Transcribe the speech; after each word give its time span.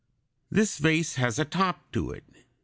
This 0.49 0.79
vase 0.79 1.13
has 1.17 1.37
a 1.37 1.45
top 1.45 1.91
to 1.91 2.09
it. 2.09 2.23